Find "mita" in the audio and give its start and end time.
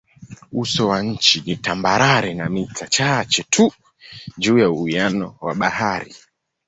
2.49-2.87